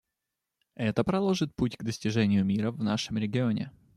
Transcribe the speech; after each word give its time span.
Это 0.73 1.03
проложит 1.03 1.53
путь 1.53 1.77
к 1.77 1.83
достижению 1.83 2.43
мира 2.43 2.71
в 2.71 2.81
нашем 2.81 3.19
регионе. 3.19 3.71